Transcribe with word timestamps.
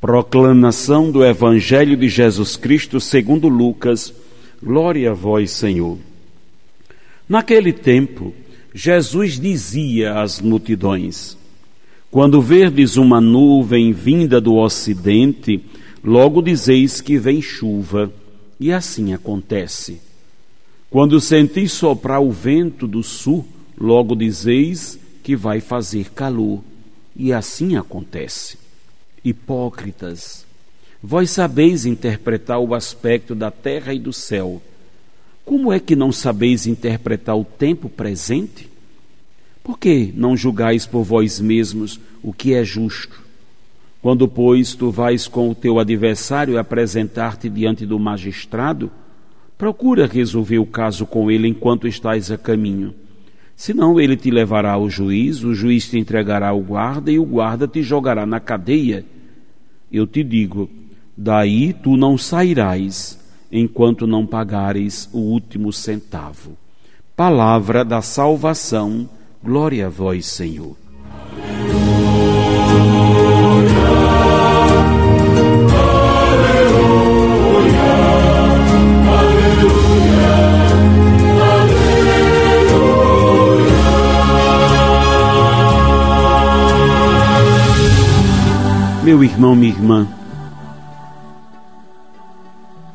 Proclamação 0.00 1.10
do 1.10 1.24
Evangelho 1.24 1.96
de 1.96 2.06
Jesus 2.06 2.54
Cristo 2.54 3.00
segundo 3.00 3.48
Lucas. 3.48 4.12
Glória 4.62 5.10
a 5.10 5.14
vós, 5.14 5.50
Senhor. 5.52 5.96
Naquele 7.26 7.72
tempo, 7.72 8.34
Jesus 8.74 9.40
dizia 9.40 10.20
às 10.20 10.38
multidões: 10.38 11.38
Quando 12.10 12.42
verdes 12.42 12.98
uma 12.98 13.22
nuvem 13.22 13.90
vinda 13.90 14.38
do 14.38 14.56
ocidente, 14.56 15.64
logo 16.04 16.42
dizeis 16.42 17.00
que 17.00 17.16
vem 17.16 17.40
chuva, 17.40 18.12
e 18.60 18.70
assim 18.70 19.14
acontece. 19.14 19.98
Quando 20.90 21.18
sentis 21.22 21.72
soprar 21.72 22.20
o 22.20 22.30
vento 22.30 22.86
do 22.86 23.02
sul, 23.02 23.46
logo 23.80 24.14
dizeis 24.14 24.98
que 25.22 25.34
vai 25.34 25.58
fazer 25.58 26.10
calor, 26.10 26.62
e 27.16 27.32
assim 27.32 27.76
acontece. 27.76 28.65
Hipócritas, 29.28 30.46
vós 31.02 31.30
sabeis 31.30 31.84
interpretar 31.84 32.60
o 32.60 32.72
aspecto 32.76 33.34
da 33.34 33.50
terra 33.50 33.92
e 33.92 33.98
do 33.98 34.12
céu. 34.12 34.62
Como 35.44 35.72
é 35.72 35.80
que 35.80 35.96
não 35.96 36.12
sabeis 36.12 36.64
interpretar 36.64 37.36
o 37.36 37.42
tempo 37.44 37.88
presente? 37.88 38.70
Por 39.64 39.80
que 39.80 40.12
não 40.14 40.36
julgais 40.36 40.86
por 40.86 41.02
vós 41.02 41.40
mesmos 41.40 41.98
o 42.22 42.32
que 42.32 42.54
é 42.54 42.62
justo? 42.62 43.20
Quando, 44.00 44.28
pois, 44.28 44.76
tu 44.76 44.92
vais 44.92 45.26
com 45.26 45.50
o 45.50 45.56
teu 45.56 45.80
adversário 45.80 46.56
apresentar-te 46.56 47.48
diante 47.48 47.84
do 47.84 47.98
magistrado, 47.98 48.92
procura 49.58 50.06
resolver 50.06 50.60
o 50.60 50.66
caso 50.66 51.04
com 51.04 51.28
ele 51.32 51.48
enquanto 51.48 51.88
estás 51.88 52.30
a 52.30 52.38
caminho. 52.38 52.94
Senão 53.56 53.98
ele 53.98 54.16
te 54.16 54.30
levará 54.30 54.74
ao 54.74 54.88
juiz, 54.88 55.42
o 55.42 55.52
juiz 55.52 55.90
te 55.90 55.98
entregará 55.98 56.50
ao 56.50 56.60
guarda 56.60 57.10
e 57.10 57.18
o 57.18 57.24
guarda 57.24 57.66
te 57.66 57.82
jogará 57.82 58.24
na 58.24 58.38
cadeia 58.38 59.04
eu 59.90 60.06
te 60.06 60.22
digo: 60.22 60.68
daí 61.16 61.72
tu 61.72 61.96
não 61.96 62.18
sairás 62.18 63.18
enquanto 63.50 64.06
não 64.06 64.26
pagares 64.26 65.08
o 65.12 65.18
último 65.18 65.72
centavo. 65.72 66.56
Palavra 67.14 67.84
da 67.84 68.02
salvação, 68.02 69.08
glória 69.42 69.86
a 69.86 69.90
vós, 69.90 70.26
Senhor. 70.26 70.76
Irmão, 89.36 89.54
minha 89.54 89.70
irmã, 89.70 90.08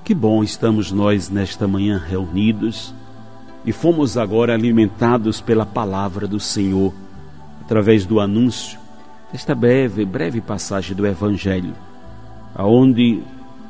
que 0.04 0.12
bom 0.12 0.44
estamos 0.44 0.92
nós 0.92 1.30
nesta 1.30 1.68
manhã 1.68 2.04
reunidos 2.04 2.96
e 3.64 3.72
fomos 3.72 4.18
agora 4.18 4.52
alimentados 4.52 5.40
pela 5.40 5.68
palavra 5.68 6.28
do 6.28 6.40
Senhor 6.40 6.92
através 7.62 8.08
do 8.08 8.20
anúncio 8.20 8.80
desta 9.32 9.54
breve, 9.54 10.04
breve 10.04 10.42
passagem 10.42 10.96
do 10.96 11.06
Evangelho, 11.06 11.76
aonde 12.56 13.22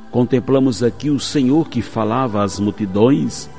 contemplamos 0.10 0.82
aqui 0.82 1.10
o 1.10 1.20
Senhor 1.20 1.68
que 1.68 1.82
falava 1.82 2.42
às 2.42 2.58
multidões 2.58 3.50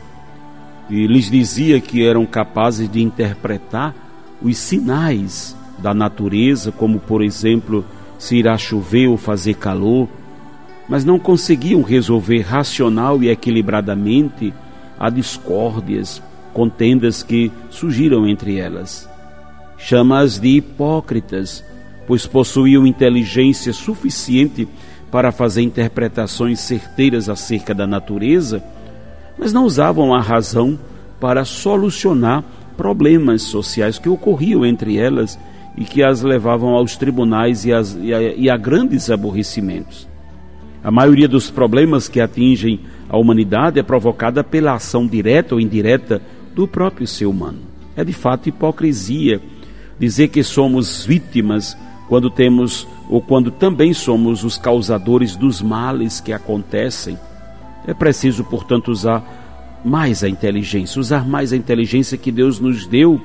e 0.88 1.06
lhes 1.06 1.30
dizia 1.30 1.82
que 1.82 2.02
eram 2.02 2.24
capazes 2.24 2.90
de 2.90 3.02
interpretar 3.02 3.94
os 4.40 4.56
sinais 4.56 5.54
da 5.80 5.92
natureza, 5.92 6.72
como 6.72 6.98
por 6.98 7.22
exemplo 7.22 7.84
se 8.22 8.36
irá 8.36 8.56
chover 8.56 9.08
ou 9.08 9.16
fazer 9.16 9.54
calor, 9.54 10.08
mas 10.88 11.04
não 11.04 11.18
conseguiam 11.18 11.82
resolver 11.82 12.42
racional 12.42 13.20
e 13.20 13.28
equilibradamente 13.28 14.54
as 14.96 15.12
discórdias, 15.12 16.22
contendas 16.52 17.24
que 17.24 17.50
surgiram 17.68 18.24
entre 18.24 18.60
elas. 18.60 19.10
Chama-as 19.76 20.38
de 20.38 20.50
hipócritas, 20.58 21.64
pois 22.06 22.24
possuíam 22.24 22.86
inteligência 22.86 23.72
suficiente 23.72 24.68
para 25.10 25.32
fazer 25.32 25.62
interpretações 25.62 26.60
certeiras 26.60 27.28
acerca 27.28 27.74
da 27.74 27.88
natureza, 27.88 28.62
mas 29.36 29.52
não 29.52 29.64
usavam 29.64 30.14
a 30.14 30.20
razão 30.20 30.78
para 31.18 31.44
solucionar 31.44 32.44
problemas 32.76 33.42
sociais 33.42 33.98
que 33.98 34.08
ocorriam 34.08 34.64
entre 34.64 34.96
elas 34.96 35.36
e 35.76 35.84
que 35.84 36.02
as 36.02 36.22
levavam 36.22 36.70
aos 36.70 36.96
tribunais 36.96 37.64
e, 37.64 37.72
as, 37.72 37.96
e, 38.00 38.12
a, 38.12 38.20
e 38.20 38.50
a 38.50 38.56
grandes 38.56 39.10
aborrecimentos. 39.10 40.08
A 40.84 40.90
maioria 40.90 41.28
dos 41.28 41.50
problemas 41.50 42.08
que 42.08 42.20
atingem 42.20 42.80
a 43.08 43.16
humanidade 43.16 43.78
é 43.78 43.82
provocada 43.82 44.42
pela 44.42 44.74
ação 44.74 45.06
direta 45.06 45.54
ou 45.54 45.60
indireta 45.60 46.20
do 46.54 46.66
próprio 46.66 47.06
ser 47.06 47.26
humano. 47.26 47.60
É 47.96 48.04
de 48.04 48.12
fato 48.12 48.48
hipocrisia 48.48 49.40
dizer 49.98 50.28
que 50.28 50.42
somos 50.42 51.04
vítimas 51.04 51.76
quando 52.08 52.28
temos 52.28 52.86
ou 53.08 53.20
quando 53.20 53.50
também 53.50 53.94
somos 53.94 54.44
os 54.44 54.58
causadores 54.58 55.36
dos 55.36 55.62
males 55.62 56.20
que 56.20 56.32
acontecem. 56.32 57.18
É 57.86 57.94
preciso, 57.94 58.44
portanto, 58.44 58.88
usar 58.88 59.80
mais 59.84 60.22
a 60.22 60.28
inteligência, 60.28 61.00
usar 61.00 61.26
mais 61.26 61.52
a 61.52 61.56
inteligência 61.56 62.18
que 62.18 62.30
Deus 62.30 62.58
nos 62.58 62.86
deu 62.86 63.20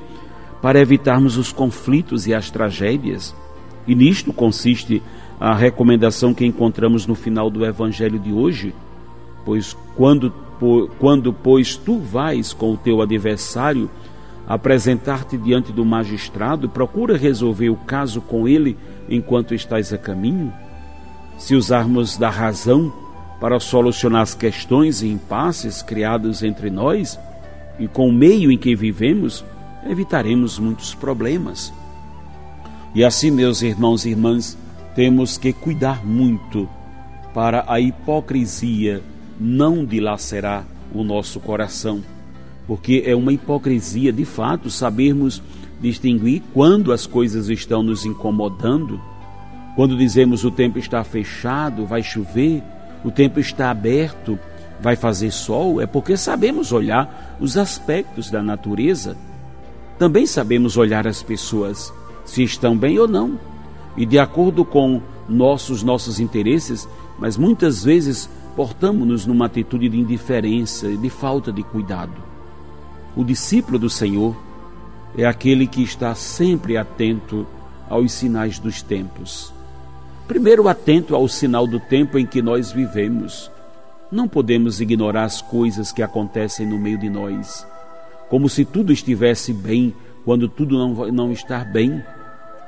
para 0.60 0.80
evitarmos 0.80 1.36
os 1.36 1.52
conflitos 1.52 2.26
e 2.26 2.34
as 2.34 2.50
tragédias. 2.50 3.34
E 3.86 3.94
nisto 3.94 4.32
consiste 4.32 5.02
a 5.40 5.54
recomendação 5.54 6.34
que 6.34 6.44
encontramos 6.44 7.06
no 7.06 7.14
final 7.14 7.48
do 7.48 7.64
evangelho 7.64 8.18
de 8.18 8.32
hoje, 8.32 8.74
pois 9.44 9.76
quando, 9.94 10.32
quando 10.98 11.32
pois 11.32 11.76
tu 11.76 11.98
vais 11.98 12.52
com 12.52 12.72
o 12.72 12.76
teu 12.76 13.00
adversário 13.00 13.88
apresentar-te 14.46 15.36
diante 15.36 15.72
do 15.72 15.84
magistrado, 15.84 16.68
procura 16.68 17.16
resolver 17.16 17.68
o 17.68 17.76
caso 17.76 18.20
com 18.20 18.48
ele 18.48 18.76
enquanto 19.08 19.54
estás 19.54 19.92
a 19.92 19.98
caminho. 19.98 20.52
Se 21.36 21.54
usarmos 21.54 22.16
da 22.16 22.30
razão 22.30 22.92
para 23.40 23.60
solucionar 23.60 24.22
as 24.22 24.34
questões 24.34 25.02
e 25.02 25.08
impasses 25.08 25.82
criados 25.82 26.42
entre 26.42 26.70
nós 26.70 27.18
e 27.78 27.86
com 27.86 28.08
o 28.08 28.12
meio 28.12 28.50
em 28.50 28.58
que 28.58 28.74
vivemos, 28.74 29.44
evitaremos 29.86 30.58
muitos 30.58 30.94
problemas. 30.94 31.72
E 32.94 33.04
assim, 33.04 33.30
meus 33.30 33.62
irmãos 33.62 34.04
e 34.04 34.10
irmãs, 34.10 34.56
temos 34.94 35.36
que 35.38 35.52
cuidar 35.52 36.04
muito 36.04 36.68
para 37.34 37.64
a 37.68 37.78
hipocrisia 37.78 39.02
não 39.38 39.84
dilacerar 39.84 40.64
o 40.92 41.04
nosso 41.04 41.38
coração, 41.38 42.02
porque 42.66 43.04
é 43.06 43.14
uma 43.14 43.32
hipocrisia 43.32 44.12
de 44.12 44.24
fato 44.24 44.70
sabermos 44.70 45.42
distinguir 45.80 46.42
quando 46.52 46.92
as 46.92 47.06
coisas 47.06 47.48
estão 47.48 47.82
nos 47.82 48.04
incomodando, 48.04 49.00
quando 49.76 49.96
dizemos 49.96 50.44
o 50.44 50.50
tempo 50.50 50.78
está 50.78 51.04
fechado, 51.04 51.86
vai 51.86 52.02
chover, 52.02 52.62
o 53.04 53.10
tempo 53.10 53.38
está 53.38 53.70
aberto, 53.70 54.38
vai 54.80 54.96
fazer 54.96 55.30
sol, 55.30 55.80
é 55.80 55.86
porque 55.86 56.16
sabemos 56.16 56.72
olhar 56.72 57.36
os 57.38 57.56
aspectos 57.56 58.30
da 58.30 58.42
natureza 58.42 59.16
também 59.98 60.26
sabemos 60.26 60.76
olhar 60.76 61.08
as 61.08 61.22
pessoas, 61.22 61.92
se 62.24 62.42
estão 62.44 62.76
bem 62.78 62.98
ou 62.98 63.08
não, 63.08 63.38
e 63.96 64.06
de 64.06 64.18
acordo 64.18 64.64
com 64.64 65.02
nossos 65.28 65.82
nossos 65.82 66.20
interesses, 66.20 66.88
mas 67.18 67.36
muitas 67.36 67.82
vezes 67.82 68.30
portamos-nos 68.54 69.26
numa 69.26 69.46
atitude 69.46 69.88
de 69.88 69.98
indiferença 69.98 70.88
e 70.88 70.96
de 70.96 71.10
falta 71.10 71.52
de 71.52 71.64
cuidado. 71.64 72.14
O 73.16 73.24
discípulo 73.24 73.78
do 73.78 73.90
Senhor 73.90 74.36
é 75.16 75.26
aquele 75.26 75.66
que 75.66 75.82
está 75.82 76.14
sempre 76.14 76.76
atento 76.76 77.44
aos 77.90 78.12
sinais 78.12 78.58
dos 78.58 78.82
tempos. 78.82 79.52
Primeiro, 80.28 80.68
atento 80.68 81.14
ao 81.14 81.26
sinal 81.26 81.66
do 81.66 81.80
tempo 81.80 82.18
em 82.18 82.26
que 82.26 82.40
nós 82.40 82.70
vivemos. 82.70 83.50
Não 84.12 84.28
podemos 84.28 84.80
ignorar 84.80 85.24
as 85.24 85.42
coisas 85.42 85.90
que 85.90 86.02
acontecem 86.02 86.66
no 86.66 86.78
meio 86.78 86.98
de 86.98 87.10
nós 87.10 87.66
como 88.28 88.48
se 88.48 88.64
tudo 88.64 88.92
estivesse 88.92 89.52
bem, 89.52 89.94
quando 90.24 90.48
tudo 90.48 90.76
não, 90.76 91.12
não 91.12 91.32
está 91.32 91.64
bem. 91.64 92.02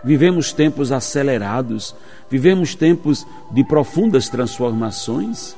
Vivemos 0.02 0.52
tempos 0.52 0.90
acelerados, 0.92 1.94
vivemos 2.30 2.74
tempos 2.74 3.26
de 3.50 3.62
profundas 3.62 4.28
transformações. 4.28 5.54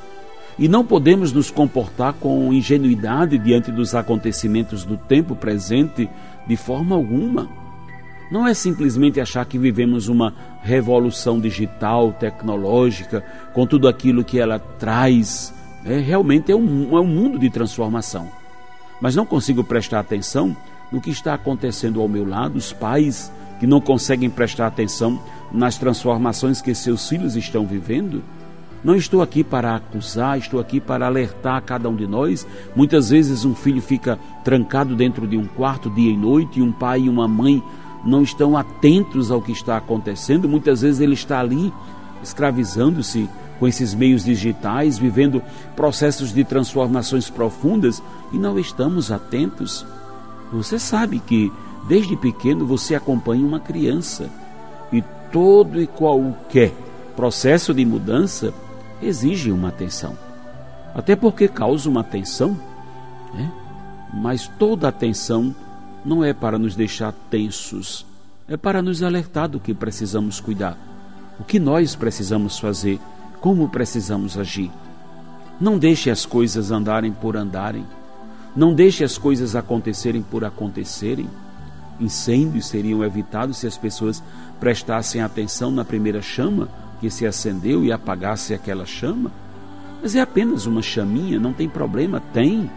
E 0.59 0.69
não 0.69 0.85
podemos 0.85 1.33
nos 1.33 1.51
comportar 1.51 2.13
com 2.15 2.53
ingenuidade 2.53 3.39
diante 3.39 3.71
dos 3.71 3.95
acontecimentos 3.95 4.85
do 4.85 4.97
tempo 4.97 5.35
presente 5.35 6.09
de 6.47 6.57
forma 6.57 6.95
alguma. 6.95 7.49
Não 8.31 8.47
é 8.47 8.55
simplesmente 8.55 9.21
achar 9.21 9.45
que 9.47 9.59
vivemos 9.59 10.09
uma 10.09 10.35
revolução 10.63 11.39
digital, 11.39 12.13
tecnológica, 12.13 13.25
com 13.55 13.67
tudo 13.67 13.89
aquilo 13.89 14.25
que 14.25 14.39
ela 14.39 14.59
traz. 14.59 15.55
É, 15.85 15.99
realmente 15.99 16.51
é 16.51 16.57
um, 16.57 16.97
é 16.97 17.01
um 17.01 17.07
mundo 17.07 17.39
de 17.39 17.51
transformação. 17.51 18.42
Mas 19.03 19.17
não 19.17 19.27
consigo 19.27 19.65
prestar 19.65 19.99
atenção 19.99 20.57
no 20.93 21.01
que 21.01 21.11
está 21.11 21.35
acontecendo 21.35 22.01
ao 22.01 22.07
meu 22.07 22.25
lado, 22.25 22.57
os 22.57 22.73
pais 22.73 23.33
que 23.59 23.67
não 23.67 23.81
conseguem 23.81 24.31
prestar 24.31 24.69
atenção 24.69 25.21
nas 25.51 25.77
transformações 25.77 26.63
que 26.63 26.73
seus 26.73 27.09
filhos 27.09 27.35
estão 27.35 27.67
vivendo. 27.67 28.23
Não 28.85 28.95
estou 28.95 29.21
aqui 29.21 29.43
para 29.43 29.75
acusar, 29.75 30.39
estou 30.39 30.61
aqui 30.61 30.81
para 30.81 31.07
alertar 31.07 31.61
cada 31.63 31.89
um 31.89 31.97
de 31.97 32.07
nós. 32.07 32.47
Muitas 32.77 33.11
vezes 33.11 33.45
um 33.45 33.57
filho 33.57 33.83
fica 33.83 34.21
trancado 34.45 34.95
dentro 34.95 35.27
de 35.27 35.37
um 35.37 35.47
quarto 35.47 35.91
dia 35.91 36.13
e 36.13 36.17
noite 36.17 36.61
e 36.61 36.63
um 36.63 36.71
pai 36.71 37.01
e 37.01 37.09
uma 37.09 37.27
mãe 37.27 37.61
não 38.05 38.23
estão 38.23 38.57
atentos 38.57 39.33
ao 39.33 39.43
que 39.43 39.53
está 39.53 39.77
acontecendo. 39.77 40.49
Muitas 40.49 40.83
vezes 40.83 41.01
ele 41.01 41.15
está 41.15 41.41
ali 41.41 41.73
escravizando-se 42.23 43.29
com 43.63 43.69
esses 43.69 43.95
meios 43.95 44.25
digitais, 44.25 44.99
vivendo 44.99 45.41
processos 45.77 46.35
de 46.35 46.43
transformações 46.43 47.31
profundas 47.31 48.03
e 48.33 48.37
não 48.37 48.59
estamos 48.59 49.13
atentos. 49.13 49.87
Você 50.53 50.81
sabe 50.81 51.21
que 51.21 51.53
desde 51.87 52.17
pequeno 52.17 52.67
você 52.67 52.97
acompanha 52.97 53.47
uma 53.47 53.61
criança 53.61 54.29
e 54.93 55.01
todo 55.31 55.81
e 55.81 55.87
qualquer 55.87 56.73
processo 57.15 57.73
de 57.73 57.85
mudança 57.85 58.53
exige 59.01 59.53
uma 59.53 59.69
atenção. 59.69 60.19
Até 60.93 61.15
porque 61.15 61.47
causa 61.47 61.89
uma 61.89 62.01
atenção, 62.01 62.59
né? 63.33 63.49
mas 64.13 64.49
toda 64.59 64.89
atenção 64.89 65.55
não 66.05 66.25
é 66.25 66.35
para 66.35 66.59
nos 66.59 66.75
deixar 66.75 67.15
tensos, 67.31 68.05
é 68.49 68.57
para 68.57 68.83
nos 68.83 69.05
alertar 69.05 69.49
do 69.49 69.61
que 69.61 69.73
precisamos 69.73 70.41
cuidar, 70.41 70.77
o 71.39 71.45
que 71.45 71.61
nós 71.61 71.95
precisamos 71.95 72.59
fazer, 72.59 72.99
como 73.43 73.69
precisamos 73.69 74.39
agir. 74.39 74.71
Não 75.61 75.77
deixe 75.77 76.11
as 76.11 76.25
coisas 76.25 76.71
andarem 76.71 77.13
por 77.13 77.37
andarem, 77.37 77.85
não 78.57 78.73
deixe 78.73 79.05
as 79.05 79.19
coisas 79.19 79.55
acontecerem 79.55 80.23
por 80.23 80.45
acontecerem. 80.45 81.29
Incêndios 82.01 82.67
seriam 82.67 83.05
evitados 83.05 83.59
se 83.59 83.67
as 83.67 83.77
pessoas 83.77 84.23
prestassem 84.59 85.21
atenção 85.21 85.71
na 85.71 85.85
primeira 85.85 86.23
chama 86.23 86.69
que 87.01 87.11
se 87.11 87.27
acendeu 87.27 87.85
e 87.85 87.91
apagasse 87.91 88.55
aquela 88.55 88.87
chama? 88.87 89.33
Mas 90.01 90.15
é 90.15 90.21
apenas 90.21 90.67
uma 90.67 90.81
chaminha, 90.81 91.39
não 91.39 91.53
tem 91.53 91.69
problema? 91.69 92.23
Tem, 92.33 92.71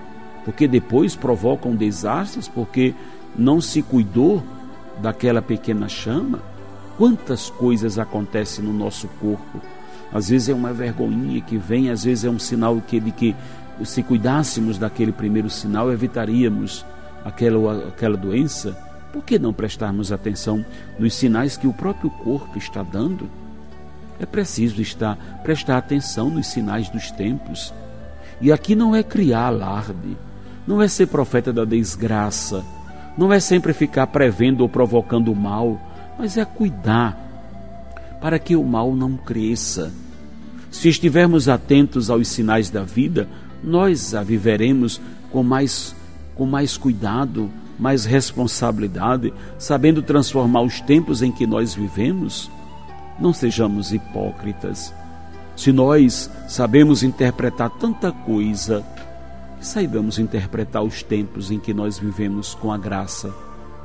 porque 0.43 0.67
depois 0.67 1.15
provocam 1.15 1.75
desastres, 1.75 2.47
porque 2.47 2.95
não 3.35 3.61
se 3.61 3.83
cuidou 3.83 4.43
daquela 4.99 5.41
pequena 5.43 5.87
chama. 5.87 6.39
Quantas 6.97 7.51
coisas 7.51 7.99
acontecem 7.99 8.65
no 8.65 8.73
nosso 8.73 9.07
corpo? 9.19 9.61
Às 10.13 10.29
vezes 10.29 10.49
é 10.49 10.53
uma 10.53 10.73
vergonhinha 10.73 11.41
que 11.41 11.57
vem, 11.57 11.89
às 11.89 12.03
vezes 12.03 12.25
é 12.25 12.29
um 12.29 12.39
sinal 12.39 12.81
que, 12.81 12.99
de 12.99 13.11
que 13.11 13.35
se 13.83 14.01
cuidássemos 14.01 14.77
daquele 14.77 15.11
primeiro 15.11 15.49
sinal, 15.49 15.91
evitaríamos 15.91 16.85
aquela, 17.23 17.89
aquela 17.89 18.15
doença. 18.15 18.77
Por 19.11 19.23
que 19.23 19.39
não 19.39 19.53
prestarmos 19.53 20.11
atenção 20.11 20.65
nos 20.99 21.13
sinais 21.15 21.57
que 21.57 21.67
o 21.67 21.73
próprio 21.73 22.09
corpo 22.09 22.57
está 22.57 22.83
dando? 22.83 23.29
É 24.19 24.25
preciso 24.25 24.81
estar, 24.81 25.17
prestar 25.43 25.77
atenção 25.77 26.29
nos 26.29 26.47
sinais 26.47 26.89
dos 26.89 27.11
tempos. 27.11 27.73
E 28.39 28.51
aqui 28.51 28.75
não 28.75 28.95
é 28.95 29.03
criar 29.03 29.47
alarde, 29.47 30.17
não 30.67 30.81
é 30.81 30.87
ser 30.87 31.07
profeta 31.07 31.51
da 31.51 31.65
desgraça, 31.65 32.63
não 33.17 33.31
é 33.31 33.39
sempre 33.39 33.73
ficar 33.73 34.07
prevendo 34.07 34.61
ou 34.61 34.69
provocando 34.69 35.31
o 35.31 35.35
mal, 35.35 35.79
mas 36.17 36.37
é 36.37 36.45
cuidar 36.45 37.24
para 38.25 38.39
que 38.39 38.55
o 38.55 38.63
mal 38.63 38.95
não 38.95 39.15
cresça. 39.15 39.93
Se 40.71 40.89
estivermos 40.89 41.47
atentos 41.47 42.09
aos 42.09 42.27
sinais 42.27 42.71
da 42.71 42.81
vida, 42.81 43.29
nós 43.63 44.15
a 44.15 44.23
viveremos 44.23 44.99
com 45.31 45.43
mais, 45.43 45.95
com 46.33 46.43
mais 46.43 46.75
cuidado, 46.75 47.51
mais 47.77 48.03
responsabilidade, 48.03 49.31
sabendo 49.59 50.01
transformar 50.01 50.61
os 50.61 50.81
tempos 50.81 51.21
em 51.21 51.31
que 51.31 51.45
nós 51.45 51.75
vivemos 51.75 52.49
não 53.19 53.31
sejamos 53.31 53.93
hipócritas. 53.93 54.91
Se 55.55 55.71
nós 55.71 56.27
sabemos 56.47 57.03
interpretar 57.03 57.69
tanta 57.69 58.11
coisa, 58.11 58.83
saibamos 59.61 60.17
interpretar 60.17 60.81
os 60.81 61.03
tempos 61.03 61.51
em 61.51 61.59
que 61.59 61.75
nós 61.75 61.99
vivemos 61.99 62.55
com 62.55 62.71
a 62.71 62.77
graça, 62.79 63.31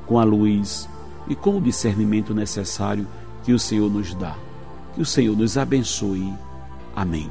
com 0.07 0.19
a 0.19 0.25
luz 0.25 0.89
e 1.29 1.35
com 1.35 1.59
o 1.59 1.61
discernimento 1.61 2.33
necessário 2.33 3.07
que 3.45 3.53
o 3.53 3.59
Senhor 3.59 3.91
nos 3.91 4.15
dá. 4.15 4.37
Que 4.95 5.01
o 5.01 5.07
Senhor 5.07 5.37
nos 5.37 5.57
abençoe. 5.57 6.33
Amém. 6.95 7.31